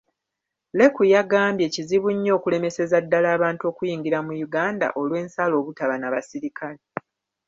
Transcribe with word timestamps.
Leku, 0.77 1.01
yagambye 1.13 1.65
kizibu 1.73 2.07
nnyo 2.15 2.31
okulemeseza 2.37 2.97
ddala 3.03 3.27
abantu 3.37 3.63
okuyingira 3.71 4.19
mu 4.27 4.33
Uganda 4.47 4.87
olw'ensalo 4.99 5.53
obutaba 5.61 5.95
na 5.97 6.09
basirikale. 6.13 6.81